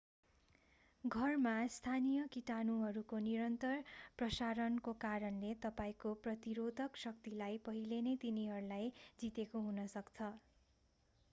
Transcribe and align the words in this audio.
घरमा 1.03 1.51
स्थानीय 1.73 2.21
कीटाणुहरूको 2.35 3.19
निरन्तर 3.25 3.83
प्रशारणको 4.21 4.93
कारणले 5.03 5.51
तपाईंको 5.63 6.13
प्रतिरोधक 6.23 7.01
शक्तिले 7.03 7.51
पहिलेनै 7.67 8.15
तिनीहरूलाई 8.23 8.89
जितेका 9.19 9.63
हुन्छन् 9.67 9.93